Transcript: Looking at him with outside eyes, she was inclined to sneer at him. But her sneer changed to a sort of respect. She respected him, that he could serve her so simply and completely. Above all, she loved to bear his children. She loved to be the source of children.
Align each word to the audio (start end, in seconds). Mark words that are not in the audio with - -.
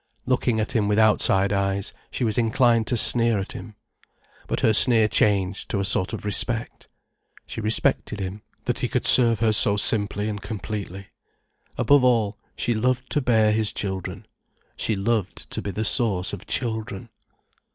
Looking 0.25 0.59
at 0.59 0.71
him 0.71 0.87
with 0.87 0.97
outside 0.97 1.53
eyes, 1.53 1.93
she 2.09 2.23
was 2.23 2.35
inclined 2.39 2.87
to 2.87 2.97
sneer 2.97 3.37
at 3.37 3.51
him. 3.51 3.75
But 4.47 4.61
her 4.61 4.73
sneer 4.73 5.07
changed 5.07 5.69
to 5.69 5.79
a 5.79 5.85
sort 5.85 6.11
of 6.11 6.25
respect. 6.25 6.87
She 7.45 7.61
respected 7.61 8.19
him, 8.19 8.41
that 8.65 8.79
he 8.79 8.87
could 8.87 9.05
serve 9.05 9.41
her 9.41 9.53
so 9.53 9.77
simply 9.77 10.27
and 10.27 10.41
completely. 10.41 11.09
Above 11.77 12.03
all, 12.03 12.39
she 12.55 12.73
loved 12.73 13.11
to 13.11 13.21
bear 13.21 13.51
his 13.51 13.71
children. 13.71 14.25
She 14.75 14.95
loved 14.95 15.47
to 15.51 15.61
be 15.61 15.69
the 15.69 15.85
source 15.85 16.33
of 16.33 16.47
children. 16.47 17.09